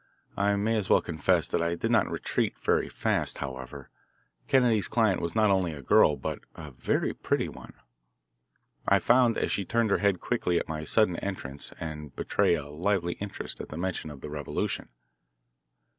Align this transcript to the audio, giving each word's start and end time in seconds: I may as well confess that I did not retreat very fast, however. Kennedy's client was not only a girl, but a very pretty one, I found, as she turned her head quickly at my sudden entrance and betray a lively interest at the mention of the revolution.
I 0.35 0.55
may 0.55 0.77
as 0.77 0.89
well 0.89 1.01
confess 1.03 1.47
that 1.49 1.61
I 1.61 1.75
did 1.75 1.91
not 1.91 2.09
retreat 2.09 2.57
very 2.57 2.89
fast, 2.89 3.37
however. 3.37 3.91
Kennedy's 4.47 4.87
client 4.87 5.21
was 5.21 5.35
not 5.35 5.51
only 5.51 5.73
a 5.73 5.81
girl, 5.83 6.15
but 6.15 6.39
a 6.55 6.71
very 6.71 7.13
pretty 7.13 7.47
one, 7.47 7.73
I 8.87 8.97
found, 8.97 9.37
as 9.37 9.51
she 9.51 9.63
turned 9.63 9.91
her 9.91 9.99
head 9.99 10.19
quickly 10.19 10.57
at 10.57 10.67
my 10.67 10.85
sudden 10.85 11.17
entrance 11.17 11.71
and 11.79 12.15
betray 12.15 12.55
a 12.55 12.65
lively 12.65 13.13
interest 13.21 13.61
at 13.61 13.69
the 13.69 13.77
mention 13.77 14.09
of 14.09 14.21
the 14.21 14.31
revolution. 14.31 14.89